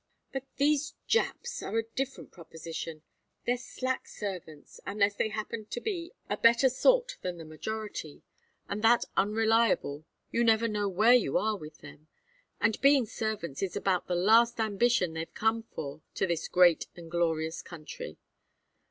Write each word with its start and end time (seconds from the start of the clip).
"But 0.33 0.47
these 0.57 0.95
Japs 1.05 1.61
are 1.61 1.77
a 1.77 1.83
different 1.83 2.31
proposition. 2.31 3.03
They're 3.45 3.55
slack 3.55 4.07
servants, 4.07 4.79
unless 4.83 5.13
they 5.13 5.29
happen 5.29 5.67
to 5.67 5.79
be 5.79 6.11
a 6.27 6.37
better 6.37 6.69
sort 6.69 7.19
than 7.21 7.37
the 7.37 7.45
majority, 7.45 8.23
and 8.67 8.81
that 8.83 9.05
unreliable 9.15 10.05
you 10.31 10.43
never 10.43 10.67
know 10.67 10.89
where 10.89 11.13
you 11.13 11.37
are 11.37 11.55
with 11.55 11.81
them. 11.81 12.07
And 12.59 12.81
being 12.81 13.05
servants 13.05 13.61
is 13.61 13.75
about 13.75 14.07
the 14.07 14.15
last 14.15 14.59
ambition 14.59 15.13
they've 15.13 15.31
come 15.35 15.61
for 15.61 16.01
to 16.15 16.25
this 16.25 16.47
great 16.47 16.87
and 16.95 17.11
glorious 17.11 17.61
country. 17.61 18.17